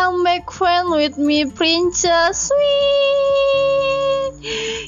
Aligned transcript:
Come 0.00 0.24
back 0.24 0.48
friend 0.48 0.96
with 0.96 1.20
me 1.20 1.44
princess. 1.44 2.48
Sweet 2.48 4.32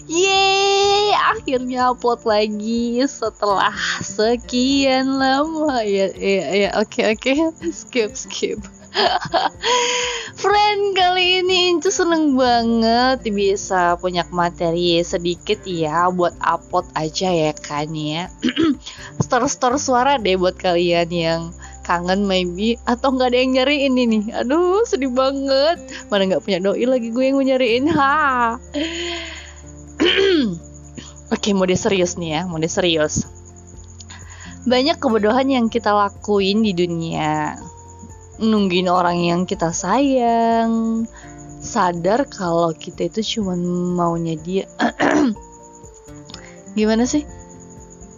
Yeay. 0.08 1.12
Akhirnya 1.36 1.92
upload 1.92 2.24
lagi 2.24 3.04
Setelah 3.04 3.76
sekian 4.00 5.20
lama. 5.20 5.84
Ya 5.84 6.08
ya 6.16 6.48
ya. 6.56 6.70
Oke 6.80 7.04
okay, 7.04 7.12
oke. 7.12 7.52
Okay. 7.52 7.68
Skip 7.76 8.16
skip. 8.16 8.64
Friend 10.42 10.82
kali 10.96 11.44
ini 11.44 11.76
Incu 11.76 11.92
seneng 11.92 12.32
banget 12.32 13.28
bisa 13.36 14.00
punya 14.00 14.24
materi 14.32 15.04
sedikit 15.04 15.60
ya 15.68 16.08
buat 16.08 16.32
upload 16.40 16.88
aja 16.96 17.28
ya 17.28 17.52
kan 17.52 17.92
ya. 17.92 18.32
Store-store 19.28 19.76
suara 19.76 20.16
deh 20.16 20.40
buat 20.40 20.56
kalian 20.56 21.12
yang 21.12 21.52
kangen 21.82 22.24
maybe 22.24 22.78
atau 22.86 23.12
nggak 23.12 23.34
ada 23.34 23.38
yang 23.42 23.52
nyariin 23.58 23.94
ini. 23.98 24.18
Aduh 24.32 24.86
sedih 24.86 25.10
banget. 25.10 25.82
Mana 26.08 26.30
nggak 26.30 26.46
punya 26.46 26.62
doi 26.62 26.86
lagi 26.86 27.10
gue 27.10 27.24
yang 27.26 27.36
mau 27.36 27.44
nyariin 27.44 27.84
ha. 27.90 28.56
Oke 31.34 31.50
mode 31.52 31.74
serius 31.74 32.14
nih 32.16 32.38
ya 32.38 32.40
mode 32.46 32.70
serius. 32.70 33.26
Banyak 34.62 35.02
kebodohan 35.02 35.50
yang 35.50 35.66
kita 35.66 35.90
lakuin 35.90 36.62
di 36.62 36.70
dunia. 36.70 37.58
Nungguin 38.38 38.86
orang 38.86 39.18
yang 39.18 39.42
kita 39.42 39.74
sayang. 39.74 41.02
Sadar 41.62 42.26
kalau 42.30 42.74
kita 42.74 43.10
itu 43.10 43.38
cuma 43.38 43.58
maunya 43.94 44.38
dia. 44.38 44.66
Gimana 46.78 47.06
sih? 47.06 47.26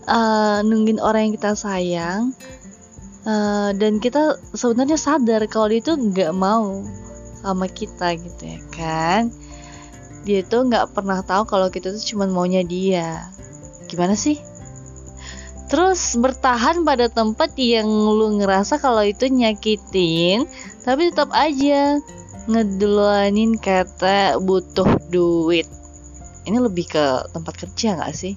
Uh, 0.04 0.60
nungguin 0.60 1.00
orang 1.00 1.32
yang 1.32 1.34
kita 1.40 1.56
sayang 1.56 2.36
uh, 3.24 3.70
dan 3.74 3.98
kita 4.00 4.38
sebenarnya 4.54 4.96
sadar 5.00 5.44
kalau 5.48 5.72
dia 5.72 5.80
itu 5.80 5.92
nggak 5.96 6.32
mau 6.36 6.84
sama 7.44 7.68
kita 7.68 8.16
gitu 8.16 8.42
ya 8.56 8.60
kan. 8.72 9.22
Dia 10.24 10.40
itu 10.40 10.56
nggak 10.56 10.96
pernah 10.96 11.20
tahu 11.20 11.44
kalau 11.44 11.68
kita 11.68 11.92
itu 11.92 12.16
cuma 12.16 12.24
maunya 12.24 12.64
dia. 12.64 13.28
Gimana 13.88 14.16
sih? 14.16 14.40
Terus 15.68 16.16
bertahan 16.16 16.84
pada 16.84 17.08
tempat 17.08 17.56
yang 17.56 17.88
lu 17.88 18.40
ngerasa 18.40 18.78
kalau 18.78 19.00
itu 19.04 19.28
nyakitin 19.28 20.44
tapi 20.84 21.08
tetap 21.08 21.32
aja 21.32 21.98
ngeduluanin 22.48 23.56
kata 23.56 24.40
butuh 24.40 24.88
duit. 25.08 25.68
Ini 26.44 26.60
lebih 26.60 26.92
ke 26.92 27.04
tempat 27.32 27.56
kerja 27.56 27.96
nggak 27.96 28.12
sih? 28.12 28.36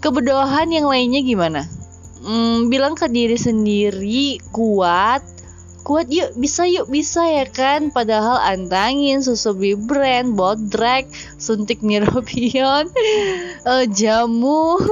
Kebodohan 0.00 0.72
yang 0.72 0.88
lainnya 0.88 1.20
gimana 1.24 1.68
hmm, 2.26 2.68
bilang 2.68 2.98
ke 2.98 3.06
diri 3.06 3.38
sendiri 3.38 4.42
kuat. 4.50 5.22
Kuat 5.86 6.10
yuk 6.10 6.34
bisa 6.34 6.66
yuk 6.66 6.90
bisa 6.90 7.22
ya 7.22 7.46
kan? 7.46 7.94
Padahal 7.94 8.42
antangin 8.42 9.22
susu 9.22 9.54
brand 9.78 10.34
bodrek 10.34 11.06
suntik 11.38 11.78
mirobion 11.86 12.90
uh, 13.62 13.86
jamu 13.98 14.82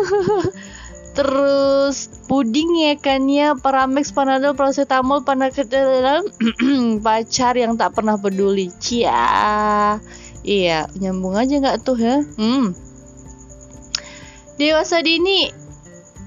terus 1.18 2.06
puding 2.30 2.86
ya 2.86 2.94
kan 2.94 3.26
ya? 3.26 3.58
Paramex 3.58 4.14
panadol 4.14 4.54
paracetamol 4.54 5.26
panadol 5.26 6.30
pacar 7.04 7.58
yang 7.58 7.74
tak 7.74 7.98
pernah 7.98 8.14
peduli. 8.14 8.70
Cia. 8.78 9.98
Iya 10.46 10.86
nyambung 10.94 11.34
aja 11.34 11.58
nggak 11.58 11.82
tuh 11.82 11.98
ya? 11.98 12.22
Hmm. 12.38 12.70
Dewasa 14.54 15.02
dini 15.02 15.63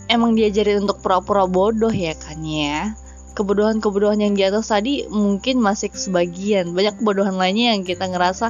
emang 0.07 0.35
diajarin 0.35 0.83
untuk 0.83 1.03
pura-pura 1.03 1.45
bodoh 1.47 1.91
ya 1.91 2.15
kan 2.15 2.39
ya. 2.43 2.95
Kebodohan-kebodohan 3.37 4.17
yang 4.17 4.33
di 4.33 4.41
atas 4.41 4.73
tadi 4.73 5.05
mungkin 5.07 5.61
masih 5.61 5.93
sebagian. 5.93 6.73
Banyak 6.73 6.97
kebodohan 6.97 7.37
lainnya 7.37 7.77
yang 7.77 7.85
kita 7.85 8.09
ngerasa 8.09 8.49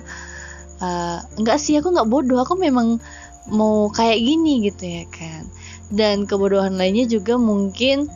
uh, 0.80 1.20
enggak 1.36 1.60
sih 1.60 1.76
aku 1.76 1.92
nggak 1.92 2.08
bodoh. 2.08 2.40
Aku 2.40 2.56
memang 2.56 3.04
mau 3.52 3.92
kayak 3.92 4.20
gini 4.22 4.72
gitu 4.72 4.88
ya 4.88 5.04
kan. 5.12 5.44
Dan 5.92 6.24
kebodohan 6.24 6.80
lainnya 6.80 7.04
juga 7.04 7.36
mungkin 7.36 8.08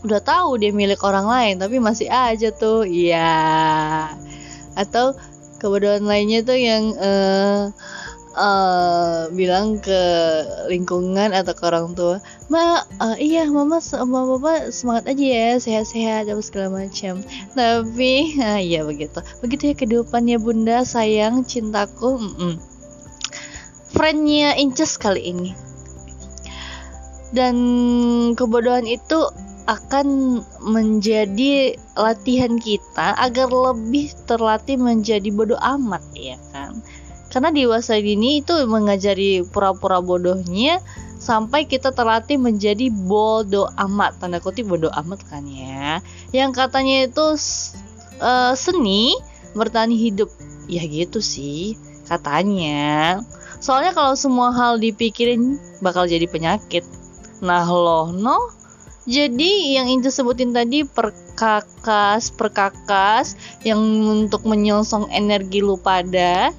udah 0.00 0.20
tahu 0.24 0.56
dia 0.56 0.72
milik 0.72 1.04
orang 1.04 1.28
lain 1.28 1.54
tapi 1.58 1.82
masih 1.82 2.06
aja 2.06 2.54
tuh. 2.54 2.86
Iya. 2.86 3.34
Atau 4.78 5.18
kebodohan 5.58 6.06
lainnya 6.06 6.46
tuh 6.46 6.56
yang 6.56 6.94
uh, 6.96 7.74
uh, 8.34 9.30
bilang 9.34 9.78
ke 9.82 10.02
lingkungan 10.70 11.34
atau 11.34 11.52
ke 11.54 11.62
orang 11.66 11.94
tua, 11.94 12.22
ma 12.52 12.82
uh, 13.02 13.16
iya 13.18 13.46
mama 13.48 13.82
sama 13.82 14.26
papa 14.36 14.70
semangat 14.70 15.14
aja 15.14 15.24
ya 15.24 15.48
sehat-sehat 15.58 16.30
apa 16.30 16.42
segala 16.42 16.84
macam. 16.84 17.22
Tapi 17.54 18.36
uh, 18.38 18.60
iya 18.68 18.86
begitu, 18.86 19.18
begitu 19.42 19.72
ya 19.72 19.74
kehidupannya 19.74 20.36
bunda 20.38 20.82
sayang 20.86 21.42
cintaku. 21.46 22.18
Mm 22.18 22.32
-mm. 22.36 22.54
Friendnya 23.90 24.54
Inces 24.54 24.94
kali 24.94 25.34
ini. 25.34 25.50
Dan 27.30 27.54
kebodohan 28.34 28.86
itu 28.90 29.26
akan 29.70 30.40
menjadi 30.66 31.78
latihan 31.94 32.58
kita 32.58 33.14
agar 33.14 33.46
lebih 33.46 34.10
terlatih 34.26 34.74
menjadi 34.74 35.30
bodoh 35.30 35.60
amat 35.62 36.02
ya 36.18 36.34
kan 36.50 36.82
karena 37.30 37.54
dewasa 37.54 37.94
dini 37.94 38.42
itu 38.42 38.52
mengajari 38.66 39.46
pura-pura 39.46 40.02
bodohnya 40.02 40.82
sampai 41.20 41.68
kita 41.68 41.94
terlatih 41.94 42.42
menjadi 42.42 42.90
bodoh 42.90 43.70
amat. 43.78 44.18
Tanda 44.18 44.42
kutip 44.42 44.66
bodoh 44.66 44.90
amat 44.90 45.22
kan 45.30 45.46
ya. 45.46 46.02
Yang 46.34 46.50
katanya 46.58 46.96
itu 47.06 47.26
uh, 48.18 48.52
seni 48.58 49.14
bertahan 49.54 49.94
hidup. 49.94 50.32
Ya 50.66 50.82
gitu 50.90 51.22
sih 51.22 51.78
katanya. 52.10 53.22
Soalnya 53.62 53.94
kalau 53.94 54.18
semua 54.18 54.50
hal 54.50 54.82
dipikirin 54.82 55.60
bakal 55.78 56.10
jadi 56.10 56.26
penyakit. 56.26 56.82
Nah 57.44 57.68
loh 57.68 58.10
no. 58.10 58.58
Jadi 59.08 59.74
yang 59.74 59.90
Ince 59.90 60.12
sebutin 60.12 60.52
tadi 60.52 60.84
perkakas 60.86 62.30
perkakas 62.34 63.34
yang 63.64 63.80
untuk 64.06 64.44
menyongsong 64.44 65.08
energi 65.10 65.64
lu 65.64 65.80
pada 65.80 66.52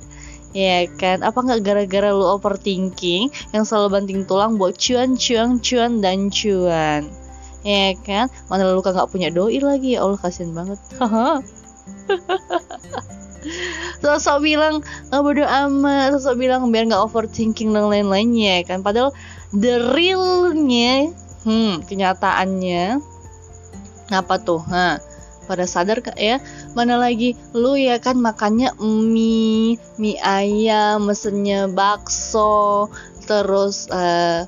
Ya 0.51 0.84
kan, 1.00 1.23
apa 1.23 1.39
nggak 1.39 1.63
gara-gara 1.63 2.12
lu 2.12 2.28
overthinking 2.28 3.31
yang 3.56 3.63
selalu 3.63 4.00
banting 4.00 4.28
tulang 4.28 4.59
buat 4.59 4.75
cuan, 4.75 5.16
cuan, 5.16 5.63
cuan 5.63 6.03
dan 6.03 6.28
cuan. 6.28 7.07
Ya 7.63 7.95
kan, 8.03 8.28
mana 8.51 8.67
lu 8.67 8.84
nggak 8.84 9.07
punya 9.07 9.31
doi 9.31 9.63
lagi 9.63 9.95
ya 9.95 10.03
Allah 10.03 10.19
kasihan 10.19 10.51
banget. 10.51 10.79
sosok 14.01 14.45
bilang 14.45 14.85
oh, 15.13 15.22
bodo 15.22 15.45
amat, 15.45 16.17
sosok 16.17 16.35
bilang 16.41 16.69
biar 16.69 16.89
nggak 16.89 17.06
overthinking 17.06 17.72
dan 17.72 17.88
lain-lainnya 17.88 18.66
kan. 18.68 18.83
Padahal 18.83 19.16
the 19.56 19.79
realnya, 19.94 21.13
hmm, 21.47 21.85
kenyataannya 21.88 23.00
apa 24.12 24.35
tuh? 24.44 24.62
Hah, 24.68 25.00
pada 25.51 25.67
sadar 25.67 26.00
kak 26.00 26.16
ya. 26.16 26.39
Mana 26.72 26.95
lagi? 26.95 27.35
Lu 27.51 27.75
ya 27.75 28.00
kan 28.00 28.16
makannya 28.16 28.72
mie 28.79 29.75
mie 30.00 30.16
ayam 30.23 31.03
mesennya 31.03 31.67
bakso 31.67 32.88
terus 33.28 33.91
uh, 33.91 34.47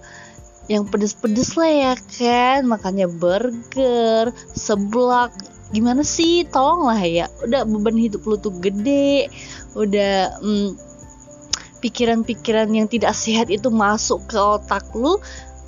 yang 0.71 0.87
pedes-pedes 0.87 1.59
lah 1.59 1.71
ya 1.91 1.93
kan. 1.99 2.63
Makannya 2.63 3.11
burger 3.11 4.31
seblak. 4.55 5.35
Gimana 5.75 6.07
sih? 6.07 6.47
Tolong 6.47 6.87
lah 6.87 7.03
ya. 7.03 7.27
Udah 7.43 7.67
beban 7.67 7.99
hidup 7.99 8.23
lu 8.23 8.39
tuh 8.39 8.55
gede. 8.63 9.27
Udah 9.75 10.39
mm, 10.39 10.79
pikiran-pikiran 11.83 12.71
yang 12.71 12.87
tidak 12.87 13.11
sehat 13.11 13.51
itu 13.51 13.67
masuk 13.67 14.23
ke 14.31 14.39
otak 14.39 14.87
lu 14.95 15.19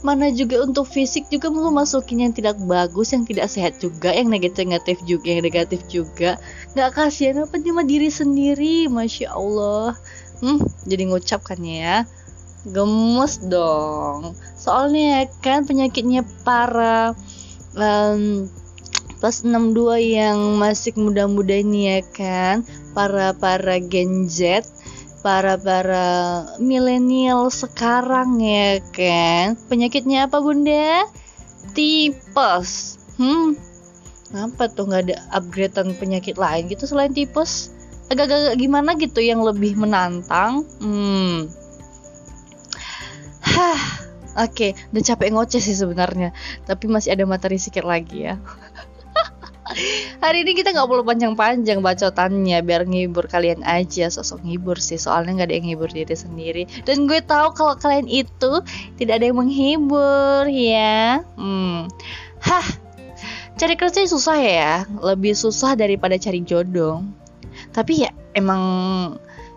mana 0.06 0.30
juga 0.30 0.62
untuk 0.62 0.86
fisik 0.86 1.26
juga 1.34 1.50
lu 1.50 1.74
masukin 1.74 2.30
yang 2.30 2.34
tidak 2.38 2.62
bagus 2.62 3.18
yang 3.18 3.26
tidak 3.26 3.50
sehat 3.50 3.82
juga 3.82 4.14
yang 4.14 4.30
negatif 4.30 4.70
negatif 4.70 4.98
juga 5.10 5.28
yang 5.34 5.42
negatif 5.42 5.82
juga. 5.90 6.38
Nggak 6.78 6.92
kasihan 6.94 7.50
apa 7.50 7.58
cuma 7.58 7.82
diri 7.82 8.14
sendiri 8.14 8.86
masya 8.86 9.34
allah. 9.34 9.98
Hmm 10.46 10.62
jadi 10.86 11.10
ngucap 11.10 11.42
kan 11.42 11.58
ya? 11.66 12.06
Gemes 12.70 13.42
dong. 13.50 14.38
Soalnya 14.62 15.26
kan 15.42 15.66
penyakitnya 15.66 16.22
para 16.46 17.18
um, 17.74 18.46
plus 19.18 19.42
62 19.42 20.22
yang 20.22 20.38
masih 20.62 20.94
muda-muda 21.02 21.58
ini 21.58 21.90
ya 21.90 22.00
kan 22.14 22.62
para 22.94 23.34
para 23.34 23.82
Gen 23.82 24.30
Z 24.30 24.62
para 25.26 25.58
para 25.58 26.46
milenial 26.62 27.50
sekarang 27.50 28.38
ya 28.38 28.78
kan 28.94 29.58
penyakitnya 29.66 30.30
apa 30.30 30.38
bunda? 30.38 31.10
Tipes. 31.74 33.02
Hmm. 33.18 33.58
Apa 34.38 34.70
tuh 34.70 34.86
nggak 34.86 35.02
ada 35.10 35.18
upgradean 35.34 35.98
penyakit 35.98 36.38
lain 36.38 36.70
gitu 36.70 36.86
selain 36.86 37.10
tipes? 37.10 37.74
Agak-agak 38.14 38.54
gimana 38.62 38.94
gitu 39.02 39.18
yang 39.18 39.42
lebih 39.42 39.74
menantang? 39.74 40.62
Hmm. 40.78 41.50
Hah. 43.42 44.06
Oke 44.36 44.76
okay, 44.76 44.92
udah 44.92 45.04
capek 45.16 45.32
ngoceh 45.32 45.64
sih 45.64 45.74
sebenarnya. 45.74 46.38
Tapi 46.70 46.86
masih 46.86 47.18
ada 47.18 47.26
materi 47.26 47.58
sedikit 47.58 47.88
lagi 47.88 48.30
ya 48.30 48.38
Hari 50.22 50.46
ini 50.46 50.54
kita 50.54 50.78
nggak 50.78 50.86
perlu 50.86 51.02
panjang-panjang 51.02 51.82
bacotannya 51.82 52.62
biar 52.62 52.86
ngibur 52.86 53.26
kalian 53.26 53.66
aja 53.66 54.14
sosok 54.14 54.46
ngibur 54.46 54.78
sih 54.78 55.02
soalnya 55.02 55.42
nggak 55.42 55.48
ada 55.50 55.56
yang 55.58 55.66
ngibur 55.74 55.90
diri 55.90 56.16
sendiri 56.16 56.64
dan 56.86 57.10
gue 57.10 57.18
tahu 57.26 57.58
kalau 57.58 57.74
kalian 57.74 58.06
itu 58.06 58.62
tidak 59.02 59.22
ada 59.22 59.26
yang 59.26 59.38
menghibur 59.42 60.46
ya. 60.50 61.26
Hmm. 61.34 61.90
Hah. 62.46 62.86
Cari 63.56 63.80
kerja 63.80 64.04
susah 64.04 64.36
ya, 64.36 64.84
lebih 65.00 65.32
susah 65.32 65.80
daripada 65.80 66.20
cari 66.20 66.44
jodoh. 66.44 67.08
Tapi 67.72 68.04
ya 68.04 68.12
emang 68.36 68.62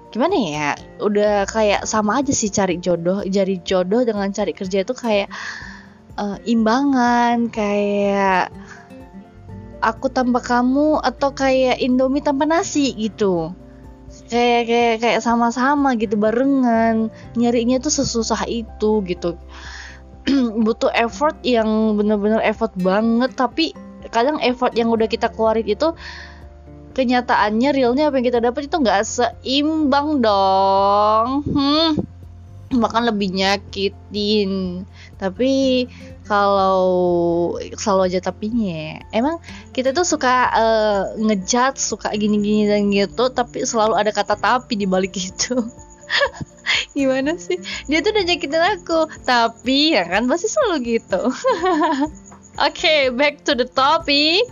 gimana 0.08 0.36
ya 0.38 0.68
udah 1.04 1.44
kayak 1.44 1.84
sama 1.84 2.24
aja 2.24 2.32
sih 2.32 2.48
cari 2.48 2.80
jodoh 2.80 3.20
cari 3.28 3.60
jodoh 3.60 4.08
dengan 4.08 4.32
cari 4.32 4.56
kerja 4.56 4.80
itu 4.80 4.94
kayak 4.96 5.28
uh, 6.16 6.36
imbangan 6.48 7.52
kayak 7.52 8.48
aku 9.80 10.10
tanpa 10.10 10.42
kamu 10.42 11.00
atau 11.00 11.30
kayak 11.32 11.78
Indomie 11.78 12.24
tanpa 12.24 12.44
nasi 12.44 12.92
gitu. 12.94 13.52
Kayak 14.28 14.62
kayak 14.68 14.96
kayak 15.04 15.20
sama-sama 15.20 15.94
gitu 15.96 16.16
barengan. 16.16 17.12
Nyarinya 17.36 17.78
tuh 17.80 17.92
sesusah 17.92 18.44
itu 18.48 19.04
gitu. 19.06 19.36
Butuh 20.64 20.92
effort 20.96 21.36
yang 21.46 21.96
bener-bener 21.96 22.42
effort 22.44 22.72
banget 22.76 23.32
tapi 23.36 23.72
kadang 24.08 24.40
effort 24.40 24.72
yang 24.78 24.88
udah 24.88 25.10
kita 25.10 25.28
keluarin 25.28 25.68
itu 25.68 25.92
kenyataannya 26.96 27.70
realnya 27.76 28.10
apa 28.10 28.18
yang 28.18 28.26
kita 28.26 28.40
dapat 28.42 28.66
itu 28.66 28.76
nggak 28.80 29.02
seimbang 29.06 30.24
dong. 30.24 31.46
Hmm 31.46 32.17
bahkan 32.78 33.04
lebih 33.06 33.34
nyakitin. 33.34 34.84
Tapi 35.18 35.84
kalau 36.28 36.84
selalu 37.76 38.02
aja 38.12 38.20
tapinya 38.20 39.00
emang 39.16 39.40
kita 39.72 39.96
tuh 39.96 40.04
suka 40.04 40.52
uh, 40.52 41.02
ngejat 41.16 41.80
suka 41.80 42.12
gini-gini 42.12 42.68
dan 42.68 42.92
gitu 42.92 43.32
tapi 43.32 43.64
selalu 43.64 43.96
ada 43.96 44.12
kata 44.12 44.36
tapi 44.36 44.76
di 44.76 44.86
balik 44.86 45.16
itu. 45.28 45.56
Gimana 46.92 47.36
sih? 47.40 47.56
Dia 47.88 48.04
tuh 48.04 48.12
udah 48.12 48.24
nyakitin 48.28 48.64
aku. 48.80 49.00
Tapi 49.24 49.96
ya 49.96 50.04
kan 50.04 50.28
pasti 50.28 50.48
selalu 50.52 50.98
gitu. 50.98 51.22
Oke 52.58 52.74
okay, 52.74 53.00
back 53.14 53.46
to 53.46 53.54
the 53.54 53.70
topic 53.70 54.42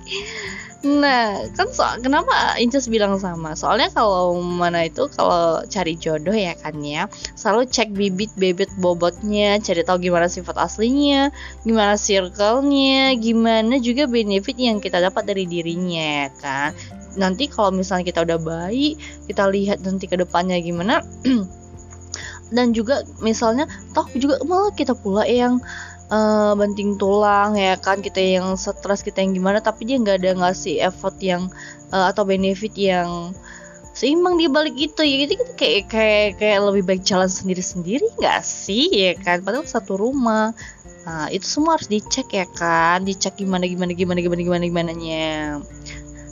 Nah, 0.87 1.43
kan 1.59 1.67
so 1.75 1.83
kenapa 1.99 2.55
Inces 2.63 2.87
bilang 2.87 3.19
sama? 3.19 3.59
Soalnya 3.59 3.91
kalau 3.91 4.39
mana 4.39 4.87
itu 4.87 5.11
kalau 5.11 5.67
cari 5.67 5.99
jodoh 5.99 6.31
ya 6.31 6.55
kan 6.55 6.79
ya, 6.79 7.11
selalu 7.35 7.67
cek 7.67 7.91
bibit 7.91 8.31
bibit 8.39 8.71
bobotnya, 8.79 9.59
cari 9.59 9.83
tahu 9.83 9.99
gimana 9.99 10.31
sifat 10.31 10.55
aslinya, 10.55 11.35
gimana 11.67 11.99
circle-nya, 11.99 13.19
gimana 13.19 13.83
juga 13.83 14.07
benefit 14.07 14.55
yang 14.63 14.79
kita 14.79 15.03
dapat 15.03 15.27
dari 15.27 15.51
dirinya 15.51 16.23
ya 16.23 16.29
kan. 16.39 16.71
Nanti 17.19 17.51
kalau 17.51 17.75
misalnya 17.75 18.07
kita 18.07 18.23
udah 18.23 18.39
baik, 18.39 18.95
kita 19.27 19.43
lihat 19.51 19.83
nanti 19.83 20.07
ke 20.07 20.15
depannya 20.15 20.63
gimana. 20.63 21.03
dan 22.55 22.71
juga 22.71 23.03
misalnya 23.19 23.67
toh 23.91 24.07
juga 24.15 24.39
malah 24.47 24.71
kita 24.71 24.95
pula 24.95 25.27
yang 25.27 25.59
uh, 26.11 26.53
banting 26.55 26.99
tulang 26.99 27.59
ya 27.59 27.79
kan 27.79 28.03
kita 28.03 28.19
yang 28.19 28.55
stres 28.59 29.03
kita 29.03 29.23
yang 29.23 29.35
gimana 29.35 29.59
tapi 29.63 29.89
dia 29.89 29.97
nggak 29.99 30.23
ada 30.23 30.33
ngasih 30.39 30.83
effort 30.83 31.17
yang 31.23 31.51
uh, 31.91 32.11
atau 32.11 32.23
benefit 32.27 32.75
yang 32.75 33.35
seimbang 33.97 34.37
di 34.37 34.47
balik 34.53 34.77
itu. 34.77 35.01
Ya 35.01 35.17
gitu 35.25 35.41
kita 35.41 35.53
kayak 35.57 35.83
kayak 35.89 36.29
kayak 36.37 36.61
lebih 36.69 36.83
baik 36.85 37.03
jalan 37.03 37.33
sendiri 37.33 37.65
sendiri 37.65 38.07
nggak 38.21 38.45
sih 38.45 38.93
ya 38.93 39.13
kan? 39.17 39.41
Padahal 39.41 39.65
satu 39.65 39.97
rumah. 39.97 40.53
Nah, 41.07 41.31
itu 41.31 41.47
semua 41.47 41.79
harus 41.79 41.89
dicek 41.89 42.29
ya 42.35 42.45
kan? 42.51 43.07
Dicek 43.07 43.41
gimana 43.41 43.65
gimana 43.65 43.95
gimana 43.97 44.21
gimana 44.21 44.43
gimana 44.43 44.65
gimana 44.69 44.93
nya 44.93 45.63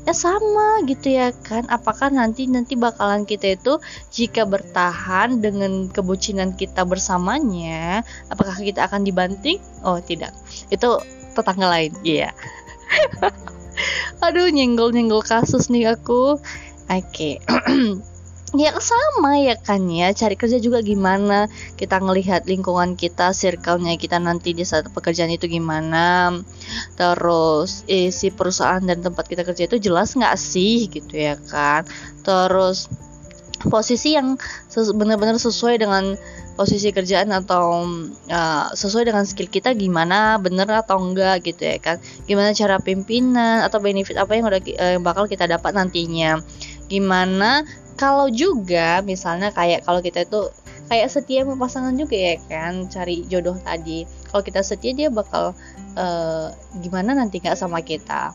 ya 0.05 0.13
sama 0.13 0.85
gitu 0.85 1.13
ya 1.13 1.33
kan. 1.33 1.65
Apakah 1.73 2.13
nanti 2.13 2.45
nanti 2.49 2.77
bakalan 2.77 3.25
kita 3.25 3.57
itu 3.57 3.81
jika 4.13 4.45
bertahan 4.45 5.41
dengan 5.41 5.89
kebucinan 5.89 6.57
kita 6.57 6.85
bersamanya 6.85 8.05
apakah 8.29 8.57
kita 8.61 8.85
akan 8.85 9.05
dibanting? 9.05 9.59
Oh 9.81 10.01
tidak. 10.01 10.37
Itu 10.69 11.01
tetangga 11.33 11.69
lain. 11.69 11.93
Iya. 12.05 12.31
Yeah. 12.31 13.33
aduh 14.25 14.49
nyenggol 14.49 14.95
nyenggol 14.95 15.25
kasus 15.25 15.73
nih 15.73 15.97
aku. 15.97 16.39
Oke. 16.89 17.41
okay. 17.41 18.05
ya 18.55 18.73
sama 18.79 19.39
ya 19.43 19.59
kan 19.59 19.87
ya. 19.91 20.15
Cari 20.15 20.39
kerja 20.39 20.63
juga 20.63 20.81
gimana? 20.81 21.51
Kita 21.75 21.99
ngelihat 21.99 22.47
lingkungan 22.47 22.95
kita 22.95 23.35
circle-nya 23.35 23.99
kita 23.99 24.23
nanti 24.23 24.55
di 24.55 24.63
saat 24.63 24.89
pekerjaan 24.91 25.35
itu 25.35 25.51
gimana. 25.51 26.39
Terus 26.95 27.83
isi 27.91 28.31
perusahaan 28.31 28.83
dan 28.83 29.03
tempat 29.03 29.27
kita 29.27 29.43
kerja 29.43 29.67
itu 29.67 29.91
jelas 29.91 30.15
nggak 30.15 30.39
sih? 30.39 30.87
Gitu 30.87 31.15
ya 31.15 31.35
kan. 31.51 31.83
Terus 32.23 32.87
posisi 33.67 34.15
yang 34.15 34.37
benar-benar 34.73 35.41
sesuai 35.41 35.81
dengan 35.81 36.15
posisi 36.55 36.95
kerjaan 36.95 37.35
atau 37.35 37.83
uh, 38.31 38.67
sesuai 38.71 39.11
dengan 39.11 39.27
skill 39.27 39.51
kita 39.51 39.75
gimana? 39.75 40.39
Bener 40.39 40.71
atau 40.71 41.03
enggak 41.03 41.43
gitu 41.43 41.67
ya 41.67 41.79
kan. 41.83 41.97
Gimana 42.31 42.55
cara 42.55 42.79
pimpinan 42.79 43.67
atau 43.67 43.83
benefit 43.83 44.15
apa 44.15 44.39
yang 44.39 44.47
udah 44.47 44.63
uh, 44.63 44.99
bakal 45.03 45.27
kita 45.27 45.51
dapat 45.51 45.75
nantinya? 45.75 46.39
Gimana 46.87 47.67
kalau 47.95 48.27
juga 48.31 49.01
misalnya 49.07 49.55
kayak 49.55 49.87
kalau 49.87 50.03
kita 50.03 50.27
itu 50.27 50.51
kayak 50.91 51.09
setia 51.09 51.43
sama 51.43 51.57
pasangan 51.57 51.95
juga 51.97 52.17
ya 52.17 52.35
kan 52.47 52.91
cari 52.91 53.25
jodoh 53.27 53.57
tadi. 53.63 54.05
Kalau 54.29 54.43
kita 54.43 54.61
setia 54.61 54.93
dia 54.93 55.09
bakal 55.09 55.55
uh, 55.97 56.53
gimana 56.83 57.17
nanti 57.17 57.41
nggak 57.41 57.57
sama 57.57 57.81
kita? 57.81 58.35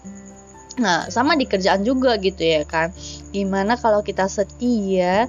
Nah 0.79 1.11
sama 1.11 1.35
di 1.35 1.45
kerjaan 1.45 1.83
juga 1.83 2.15
gitu 2.17 2.41
ya 2.41 2.63
kan. 2.65 2.95
Gimana 3.35 3.75
kalau 3.75 4.01
kita 4.01 4.25
setia 4.31 5.27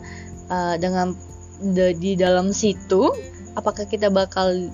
uh, 0.49 0.75
dengan 0.79 1.12
de, 1.61 1.93
di 1.99 2.17
dalam 2.17 2.55
situ 2.55 3.12
apakah 3.59 3.85
kita 3.85 4.09
bakal 4.09 4.71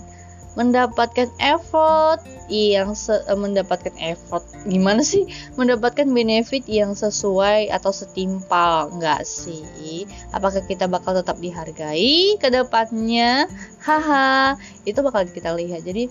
mendapatkan 0.56 1.28
effort 1.38 2.24
yang 2.48 2.96
eh, 2.96 3.36
mendapatkan 3.38 3.92
effort. 4.00 4.42
Gimana 4.64 5.04
sih? 5.04 5.28
Mendapatkan 5.60 6.08
benefit 6.08 6.64
yang 6.66 6.96
sesuai 6.96 7.70
atau 7.70 7.92
setimpal. 7.92 8.90
Enggak 8.90 9.28
sih? 9.28 10.08
Apakah 10.32 10.64
kita 10.64 10.88
bakal 10.88 11.14
tetap 11.20 11.36
dihargai 11.38 12.40
ke 12.40 12.48
depannya? 12.48 13.46
Haha 13.84 14.56
itu 14.88 14.98
bakal 15.04 15.28
kita 15.28 15.52
lihat. 15.52 15.84
Jadi 15.84 16.08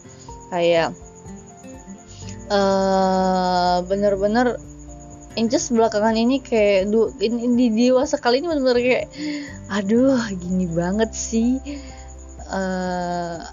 kayak 0.53 0.94
uh, 2.53 3.81
bener-bener 3.89 4.62
Inces 5.36 5.67
belakangan 5.67 6.15
ini 6.15 6.39
kayak 6.39 6.88
du, 6.88 7.12
ini, 7.20 7.51
di 7.60 7.91
dewasa 7.91 8.15
kali 8.15 8.39
ini 8.39 8.48
bener-bener 8.48 8.79
kayak 8.79 9.08
aduh 9.67 10.15
gini 10.31 10.63
banget 10.72 11.12
sih. 11.12 11.60
Uh, 12.48 13.43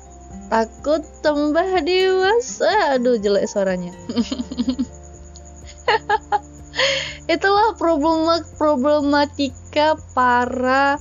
takut 0.52 1.02
tambah 1.24 1.80
dewasa. 1.80 2.98
Aduh 2.98 3.16
jelek 3.16 3.48
suaranya. 3.48 3.92
Itulah 7.32 7.72
problema 7.80 8.42
problematika 8.60 9.96
para 10.12 11.00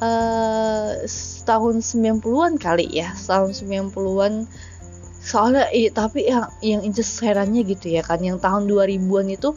uh, 0.00 0.90
tahun 1.44 1.84
90-an 1.84 2.56
kali 2.56 2.88
ya. 2.88 3.12
Tahun 3.12 3.52
90-an 3.52 4.48
soalnya 5.20 5.68
iya, 5.76 5.92
tapi 5.92 6.24
yang 6.24 6.48
yang 6.64 6.80
inces 6.80 7.20
herannya 7.20 7.60
gitu 7.68 7.92
ya 7.92 8.00
kan. 8.00 8.24
Yang 8.24 8.40
tahun 8.40 8.64
2000-an 8.64 9.26
itu 9.28 9.52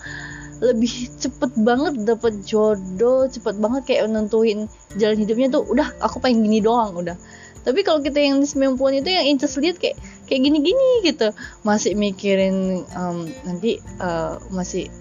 lebih 0.63 1.11
cepet 1.19 1.51
banget 1.59 2.07
dapet 2.07 2.39
jodoh 2.47 3.27
cepet 3.27 3.59
banget 3.59 3.83
kayak 3.83 4.07
nentuin 4.07 4.71
jalan 4.95 5.19
hidupnya 5.19 5.51
tuh 5.51 5.67
udah 5.67 5.91
aku 5.99 6.23
pengen 6.23 6.47
gini 6.47 6.63
doang 6.63 6.95
udah 6.95 7.19
tapi 7.63 7.79
kalau 7.81 8.03
kita 8.03 8.19
yang 8.19 8.43
di 8.43 8.47
90-an 8.47 8.99
itu 8.99 9.09
yang 9.09 9.25
Inces 9.31 9.55
lihat 9.55 9.79
kayak 9.79 9.95
kayak 10.27 10.41
gini-gini 10.43 11.07
gitu. 11.07 11.31
Masih 11.63 11.95
mikirin 11.95 12.83
um, 12.91 13.31
nanti 13.47 13.79
uh, 14.03 14.35
masih 14.51 14.91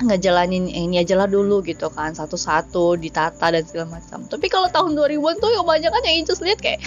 ngejalanin 0.00 0.70
ini 0.70 1.02
aja 1.02 1.18
lah 1.18 1.26
dulu 1.26 1.60
gitu 1.66 1.90
kan. 1.90 2.14
Satu-satu 2.14 2.94
ditata 2.94 3.50
dan 3.50 3.66
segala 3.66 3.98
macam. 3.98 4.22
Tapi 4.30 4.46
kalau 4.46 4.70
tahun 4.70 4.94
2000-an 4.94 5.36
tuh 5.42 5.50
yang 5.50 5.66
banyak 5.66 5.90
kan 5.90 6.02
yang 6.06 6.16
Inces 6.22 6.38
lihat 6.40 6.62
kayak 6.62 6.78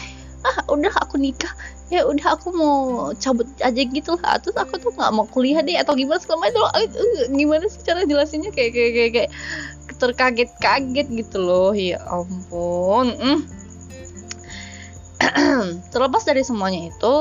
ah 0.44 0.58
udah 0.72 0.92
aku 1.04 1.20
nikah. 1.20 1.52
Ya 1.92 2.08
udah 2.08 2.40
aku 2.40 2.56
mau 2.56 3.12
cabut 3.20 3.46
aja 3.60 3.82
gitu 3.84 4.16
lah. 4.24 4.40
Terus 4.40 4.56
aku 4.56 4.80
tuh 4.80 4.96
nggak 4.96 5.12
mau 5.12 5.28
kuliah 5.28 5.60
deh 5.60 5.76
atau 5.76 6.00
gimana 6.00 6.24
segala 6.24 6.48
macam. 6.48 6.64
Uh, 6.72 6.88
gimana 7.28 7.68
sih 7.68 7.84
cara 7.84 8.08
jelasinnya? 8.08 8.56
Kayak 8.56 8.72
kayak 8.72 8.92
kayak, 8.96 9.12
kayak 9.12 9.32
terkaget-kaget 10.00 11.08
gitu 11.12 11.38
loh. 11.44 11.76
Ya 11.76 12.00
ampun 12.08 13.20
mm 13.20 13.63
terlepas 15.94 16.24
dari 16.26 16.46
semuanya 16.46 16.94
itu 16.94 17.16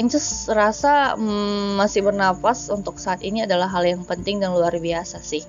Inces 0.00 0.48
rasa 0.48 1.18
mm, 1.18 1.76
masih 1.76 2.00
bernapas 2.00 2.72
untuk 2.72 2.96
saat 2.96 3.20
ini 3.20 3.44
adalah 3.44 3.68
hal 3.68 3.84
yang 3.84 4.02
penting 4.08 4.40
dan 4.40 4.56
luar 4.56 4.72
biasa 4.72 5.20
sih. 5.20 5.44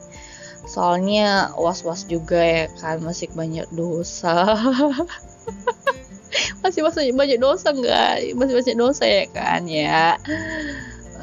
Soalnya 0.67 1.55
was-was 1.55 2.03
juga 2.03 2.41
ya 2.41 2.65
kan 2.75 2.99
masih 2.99 3.31
banyak 3.31 3.69
dosa. 3.71 4.35
Masih 6.63 6.79
masih 6.85 7.11
banyak 7.11 7.43
dosa 7.43 7.75
enggak 7.75 8.23
masih 8.39 8.53
banyak 8.55 8.77
dosa 8.79 9.03
ya 9.03 9.25
kan 9.35 9.67
ya. 9.67 10.15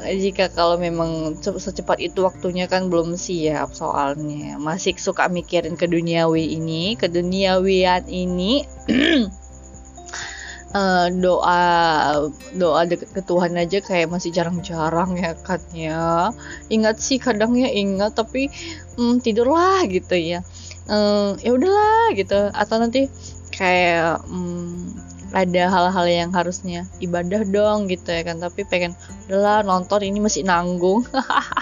Jika 0.05 0.53
kalau 0.53 0.77
memang 0.77 1.33
secepat 1.41 1.97
itu 1.97 2.21
waktunya 2.21 2.69
kan 2.69 2.93
belum 2.93 3.17
siap 3.17 3.73
soalnya. 3.73 4.61
Masih 4.61 4.93
suka 5.01 5.25
mikirin 5.31 5.73
ke 5.79 5.89
duniawi 5.89 6.53
ini 6.53 6.93
ke 6.93 7.09
duniawian 7.09 8.05
ini 8.05 8.67
uh, 10.73 11.07
doa 11.09 11.61
doa 12.55 12.81
deket 12.85 13.09
ke 13.13 13.21
Tuhan 13.25 13.57
aja 13.57 13.79
kayak 13.81 14.13
masih 14.13 14.29
jarang-jarang 14.33 15.17
ya 15.17 15.33
kan 15.41 15.61
ya 15.73 16.29
ingat 16.69 17.01
sih 17.01 17.17
kadang 17.17 17.57
ya 17.57 17.69
ingat 17.69 18.17
tapi 18.17 18.49
hmm, 18.97 19.23
tidurlah 19.23 19.85
gitu 19.89 20.15
ya. 20.17 20.45
Uh, 20.89 21.37
ya 21.41 21.53
udahlah 21.53 22.13
gitu. 22.17 22.49
Atau 22.53 22.81
nanti 22.81 23.07
kayak 23.53 24.25
hmm, 24.25 24.97
ada 25.29 25.69
hal-hal 25.69 26.05
yang 26.09 26.29
harusnya 26.33 26.89
ibadah 26.97 27.45
dong 27.45 27.85
gitu 27.85 28.09
ya 28.09 28.25
kan. 28.25 28.41
Tapi 28.41 28.65
pengen 28.65 28.97
udahlah 29.29 29.61
nonton 29.61 30.01
ini 30.01 30.17
masih 30.17 30.43
nanggung. 30.45 31.05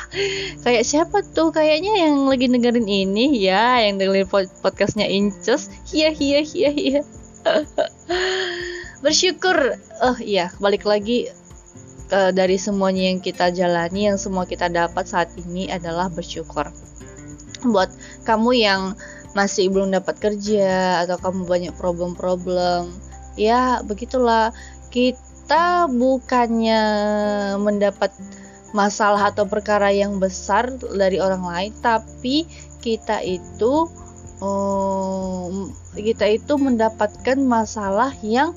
Kayak 0.64 0.88
siapa 0.88 1.20
tuh? 1.36 1.52
Kayaknya 1.52 2.08
yang 2.08 2.32
lagi 2.32 2.48
dengerin 2.48 2.88
ini 2.88 3.44
ya 3.44 3.84
yang 3.84 4.00
dengerin 4.00 4.28
podcastnya 4.64 5.04
Inces. 5.04 5.68
Iya 5.92 6.16
iya 6.16 6.40
iya 6.48 6.72
iya 6.72 7.02
bersyukur. 9.02 9.78
Oh 10.02 10.18
iya 10.20 10.54
balik 10.58 10.88
lagi 10.88 11.30
uh, 12.12 12.32
dari 12.34 12.58
semuanya 12.58 13.12
yang 13.12 13.20
kita 13.22 13.54
jalani 13.54 14.10
yang 14.12 14.18
semua 14.20 14.48
kita 14.48 14.72
dapat 14.72 15.06
saat 15.08 15.30
ini 15.38 15.70
adalah 15.70 16.10
bersyukur. 16.10 16.70
Buat 17.66 17.92
kamu 18.24 18.52
yang 18.58 18.82
masih 19.36 19.70
belum 19.70 19.94
dapat 19.94 20.18
kerja 20.18 21.04
atau 21.06 21.18
kamu 21.22 21.46
banyak 21.46 21.74
problem-problem 21.78 22.90
ya 23.38 23.82
begitulah. 23.86 24.52
Kita 24.90 25.86
bukannya 25.92 26.82
mendapat 27.62 28.10
masalah 28.76 29.32
atau 29.32 29.48
perkara 29.48 29.94
yang 29.94 30.20
besar 30.20 30.68
dari 30.76 31.24
orang 31.24 31.44
lain 31.44 31.72
tapi 31.80 32.44
kita 32.84 33.24
itu 33.24 33.88
um, 34.44 35.72
kita 35.96 36.36
itu 36.38 36.54
mendapatkan 36.60 37.38
masalah 37.40 38.12
yang 38.22 38.54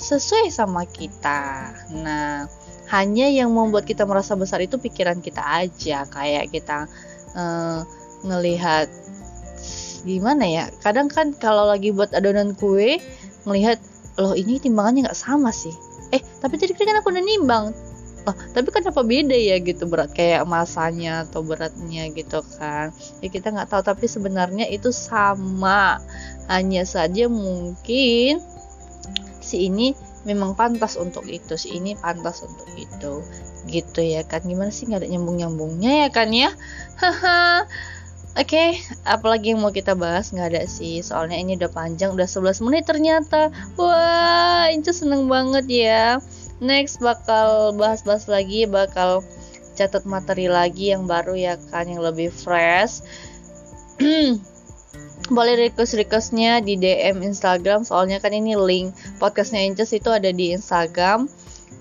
sesuai 0.00 0.48
sama 0.48 0.88
kita. 0.88 1.70
Nah 1.92 2.48
hanya 2.90 3.30
yang 3.30 3.54
membuat 3.54 3.86
kita 3.86 4.02
merasa 4.02 4.34
besar 4.34 4.64
itu 4.64 4.80
pikiran 4.80 5.22
kita 5.22 5.44
aja. 5.44 6.08
Kayak 6.10 6.50
kita 6.50 6.90
uh, 7.36 7.86
ngelihat 8.26 8.90
gimana 10.02 10.44
ya? 10.48 10.64
Kadang 10.82 11.06
kan 11.06 11.36
kalau 11.36 11.68
lagi 11.70 11.94
buat 11.94 12.10
adonan 12.16 12.56
kue 12.56 12.98
melihat 13.46 13.78
loh 14.18 14.34
ini 14.34 14.58
timbangannya 14.58 15.06
nggak 15.06 15.20
sama 15.20 15.54
sih. 15.54 15.72
Eh 16.10 16.20
tapi 16.42 16.58
tadi 16.58 16.74
kan 16.74 16.98
aku 16.98 17.14
udah 17.14 17.22
nimbang. 17.22 17.70
Loh 18.26 18.36
tapi 18.50 18.68
kenapa 18.74 19.06
beda 19.06 19.38
ya 19.38 19.62
gitu? 19.62 19.86
Berat 19.86 20.10
kayak 20.10 20.42
masanya 20.50 21.24
atau 21.28 21.46
beratnya 21.46 22.10
gitu 22.10 22.42
kan? 22.58 22.90
Ya 23.22 23.28
kita 23.30 23.54
nggak 23.54 23.70
tahu 23.70 23.86
tapi 23.86 24.10
sebenarnya 24.10 24.66
itu 24.66 24.90
sama. 24.90 26.02
Hanya 26.50 26.82
saja 26.82 27.30
mungkin 27.30 28.42
si 29.50 29.66
ini 29.66 29.90
memang 30.22 30.54
pantas 30.54 30.94
untuk 30.94 31.26
itu 31.26 31.58
si 31.58 31.74
ini 31.74 31.98
pantas 31.98 32.46
untuk 32.46 32.70
itu 32.78 33.26
gitu 33.66 34.00
ya 34.00 34.22
kan 34.22 34.46
gimana 34.46 34.70
sih 34.70 34.86
nggak 34.86 35.02
ada 35.02 35.10
nyambung 35.10 35.42
nyambungnya 35.42 36.06
ya 36.06 36.08
kan 36.14 36.30
ya 36.30 36.54
haha 37.02 37.66
Oke, 38.38 38.54
okay, 38.54 38.70
apalagi 39.02 39.50
yang 39.50 39.58
mau 39.58 39.74
kita 39.74 39.98
bahas 39.98 40.30
nggak 40.30 40.54
ada 40.54 40.62
sih, 40.62 41.02
soalnya 41.02 41.34
ini 41.34 41.58
udah 41.58 41.66
panjang, 41.66 42.14
udah 42.14 42.30
11 42.30 42.62
menit 42.62 42.86
ternyata. 42.86 43.50
Wah, 43.74 44.70
Ince 44.70 44.94
seneng 44.94 45.26
banget 45.26 45.66
ya. 45.66 46.22
Next 46.62 47.02
bakal 47.02 47.74
bahas-bahas 47.74 48.30
lagi, 48.30 48.70
bakal 48.70 49.26
catat 49.74 50.06
materi 50.06 50.46
lagi 50.46 50.94
yang 50.94 51.10
baru 51.10 51.34
ya 51.34 51.58
kan, 51.74 51.90
yang 51.90 52.06
lebih 52.06 52.30
fresh. 52.30 53.02
Boleh 55.30 55.70
request-requestnya 55.70 56.58
di 56.58 56.74
DM 56.74 57.22
Instagram, 57.22 57.86
soalnya 57.86 58.18
kan 58.18 58.34
ini 58.34 58.58
link 58.58 58.90
podcastnya 59.22 59.62
Inces 59.62 59.94
itu 59.94 60.10
ada 60.10 60.34
di 60.34 60.50
Instagram. 60.50 61.30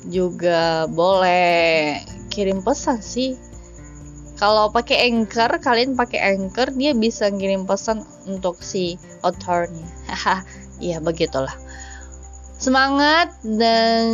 Juga 0.06 0.86
boleh 0.86 1.98
kirim 2.30 2.62
pesan 2.62 3.02
sih. 3.02 3.34
Kalau 4.38 4.72
pakai 4.72 5.12
anchor 5.12 5.60
kalian 5.60 6.00
pakai 6.00 6.38
anchor 6.38 6.72
dia 6.72 6.96
bisa 6.96 7.28
ngirim 7.28 7.68
pesan 7.68 8.06
untuk 8.30 8.62
si 8.62 8.96
authornya. 9.26 9.90
Iya 10.80 11.04
begitulah. 11.04 11.52
Semangat 12.56 13.36
dan 13.44 14.08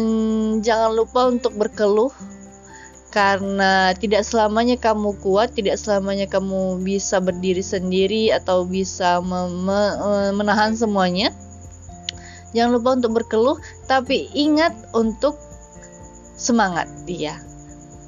jangan 0.65 0.98
lupa 0.98 1.30
untuk 1.30 1.54
berkeluh 1.54 2.10
karena 3.16 3.96
tidak 3.96 4.28
selamanya 4.28 4.76
kamu 4.76 5.16
kuat, 5.24 5.56
tidak 5.56 5.80
selamanya 5.80 6.28
kamu 6.28 6.84
bisa 6.84 7.24
berdiri 7.24 7.64
sendiri 7.64 8.36
atau 8.36 8.68
bisa 8.68 9.24
menahan 10.36 10.76
semuanya. 10.76 11.32
Jangan 12.52 12.76
lupa 12.76 13.00
untuk 13.00 13.24
berkeluh, 13.24 13.56
tapi 13.88 14.28
ingat 14.36 14.76
untuk 14.92 15.40
semangat 16.36 16.92
dia 17.08 17.40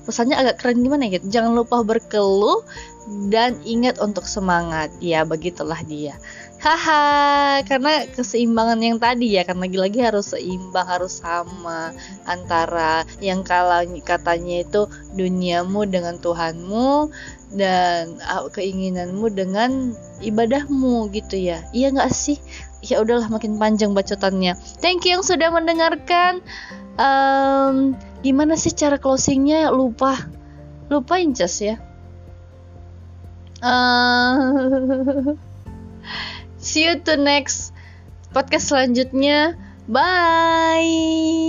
pesannya 0.07 0.39
agak 0.39 0.63
keren 0.63 0.79
gimana 0.87 1.11
ya 1.11 1.19
jangan 1.19 1.51
lupa 1.51 1.83
berkeluh 1.83 2.63
dan 3.27 3.59
ingat 3.67 3.99
untuk 3.99 4.23
semangat 4.23 4.87
ya 5.03 5.27
begitulah 5.27 5.83
dia 5.83 6.15
haha 6.67 7.63
karena 7.63 8.03
keseimbangan 8.11 8.83
yang 8.83 8.99
tadi 8.99 9.39
ya 9.39 9.47
kan 9.47 9.55
lagi-lagi 9.55 10.03
harus 10.03 10.35
seimbang 10.35 10.83
harus 10.83 11.23
sama 11.23 11.95
antara 12.27 13.07
yang 13.23 13.47
kalau 13.47 13.87
katanya 14.03 14.67
itu 14.67 14.91
duniamu 15.15 15.87
dengan 15.87 16.19
Tuhanmu 16.19 17.07
dan 17.55 18.19
ah, 18.27 18.43
keinginanmu 18.51 19.31
dengan 19.31 19.95
ibadahmu 20.19 21.07
gitu 21.15 21.39
ya. 21.39 21.63
Iya 21.71 21.95
nggak 21.95 22.11
sih? 22.11 22.35
Ya 22.83 22.99
udahlah 22.99 23.31
makin 23.31 23.55
panjang 23.55 23.95
bacotannya. 23.95 24.59
Thank 24.83 25.07
you 25.07 25.15
yang 25.15 25.23
sudah 25.23 25.47
mendengarkan. 25.47 26.43
Um, 26.99 27.95
gimana 28.27 28.59
sih 28.59 28.75
cara 28.75 28.99
closingnya? 28.99 29.71
Lupa. 29.71 30.19
Lupa 30.91 31.15
incas 31.23 31.63
ya. 31.63 31.79
Uh, 33.63 35.39
see 36.67 36.83
you 36.87 36.99
to 37.07 37.15
next 37.15 37.71
podcast 38.35 38.67
selanjutnya. 38.75 39.55
Bye 39.87 41.47